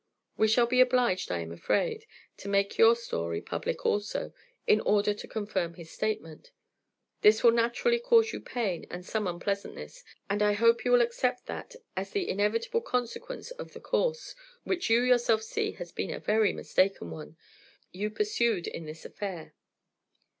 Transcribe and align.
We 0.35 0.47
shall 0.47 0.65
be 0.65 0.81
obliged, 0.81 1.31
I 1.31 1.41
am 1.41 1.51
afraid, 1.51 2.07
to 2.37 2.49
make 2.49 2.79
your 2.79 2.95
story 2.95 3.39
public 3.39 3.85
also, 3.85 4.33
in 4.65 4.79
order 4.81 5.13
to 5.13 5.27
confirm 5.27 5.75
his 5.75 5.91
statement. 5.91 6.49
This 7.21 7.43
will 7.43 7.51
naturally 7.51 7.99
cause 7.99 8.33
you 8.33 8.39
much 8.39 8.47
pain 8.47 8.87
and 8.89 9.05
some 9.05 9.27
unpleasantness, 9.27 10.03
and 10.27 10.41
I 10.41 10.53
hope 10.53 10.83
you 10.83 10.91
will 10.91 11.01
accept 11.03 11.45
that 11.45 11.75
as 11.95 12.09
the 12.09 12.27
inevitable 12.27 12.81
consequence 12.81 13.51
of 13.51 13.73
the 13.73 13.79
course 13.79 14.33
which 14.63 14.89
you 14.89 15.03
yourself 15.03 15.43
see 15.43 15.73
has 15.73 15.91
been 15.91 16.09
a 16.09 16.19
very 16.19 16.51
mistaken 16.51 17.11
one 17.11 17.37
you 17.91 18.09
pursued 18.09 18.65
in 18.65 18.85
this 18.85 19.05
affair." 19.05 19.53